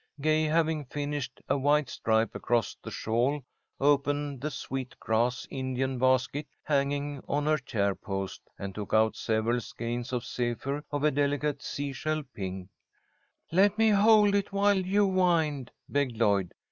Gay, 0.19 0.45
having 0.45 0.83
finished 0.85 1.41
a 1.47 1.55
white 1.59 1.87
stripe 1.87 2.33
across 2.33 2.75
the 2.81 2.89
shawl, 2.89 3.43
opened 3.79 4.41
the 4.41 4.49
sweet 4.49 4.99
grass 4.99 5.45
Indian 5.51 5.99
basket 5.99 6.47
hanging 6.63 7.21
on 7.27 7.45
her 7.45 7.59
chair 7.59 7.93
post, 7.93 8.41
and 8.57 8.73
took 8.73 8.95
out 8.95 9.15
several 9.15 9.61
skeins 9.61 10.11
of 10.11 10.25
zephyr 10.25 10.83
of 10.89 11.03
a 11.03 11.11
delicate 11.11 11.61
sea 11.61 11.93
shell 11.93 12.23
pink. 12.33 12.69
"Let 13.51 13.77
me 13.77 13.89
hold 13.89 14.33
it 14.33 14.51
while 14.51 14.75
you 14.83 15.05
wind," 15.05 15.69
begged 15.87 16.17
Lloyd. 16.17 16.51